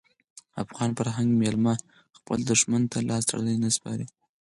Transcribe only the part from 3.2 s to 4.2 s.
تړلی نه سپاري.